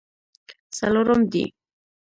څلورم 0.77 1.19
دی. 1.31 1.45